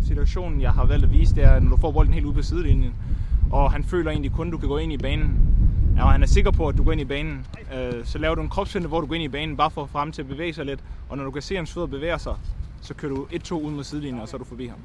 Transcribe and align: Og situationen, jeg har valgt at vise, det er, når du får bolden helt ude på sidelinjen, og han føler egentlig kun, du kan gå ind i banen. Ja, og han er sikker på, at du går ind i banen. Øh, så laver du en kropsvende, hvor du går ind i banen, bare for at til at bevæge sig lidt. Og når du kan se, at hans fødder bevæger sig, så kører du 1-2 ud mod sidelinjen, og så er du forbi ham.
Og 0.00 0.06
situationen, 0.06 0.60
jeg 0.60 0.70
har 0.70 0.84
valgt 0.84 1.04
at 1.04 1.12
vise, 1.12 1.34
det 1.34 1.44
er, 1.44 1.60
når 1.60 1.70
du 1.70 1.76
får 1.76 1.90
bolden 1.92 2.14
helt 2.14 2.26
ude 2.26 2.34
på 2.34 2.42
sidelinjen, 2.42 2.94
og 3.50 3.72
han 3.72 3.84
føler 3.84 4.10
egentlig 4.10 4.32
kun, 4.32 4.50
du 4.50 4.58
kan 4.58 4.68
gå 4.68 4.78
ind 4.78 4.92
i 4.92 4.96
banen. 4.96 5.38
Ja, 5.96 6.04
og 6.04 6.12
han 6.12 6.22
er 6.22 6.26
sikker 6.26 6.50
på, 6.50 6.68
at 6.68 6.76
du 6.76 6.84
går 6.84 6.92
ind 6.92 7.00
i 7.00 7.04
banen. 7.04 7.46
Øh, 7.74 8.04
så 8.04 8.18
laver 8.18 8.34
du 8.34 8.42
en 8.42 8.48
kropsvende, 8.48 8.88
hvor 8.88 9.00
du 9.00 9.06
går 9.06 9.14
ind 9.14 9.24
i 9.24 9.28
banen, 9.28 9.56
bare 9.56 9.70
for 9.70 9.90
at 9.96 10.12
til 10.12 10.22
at 10.22 10.28
bevæge 10.28 10.54
sig 10.54 10.66
lidt. 10.66 10.80
Og 11.08 11.16
når 11.16 11.24
du 11.24 11.30
kan 11.30 11.42
se, 11.42 11.54
at 11.54 11.58
hans 11.58 11.72
fødder 11.72 11.86
bevæger 11.86 12.18
sig, 12.18 12.34
så 12.80 12.94
kører 12.94 13.14
du 13.14 13.24
1-2 13.24 13.54
ud 13.54 13.70
mod 13.70 13.84
sidelinjen, 13.84 14.20
og 14.20 14.28
så 14.28 14.36
er 14.36 14.38
du 14.38 14.44
forbi 14.44 14.66
ham. 14.66 14.78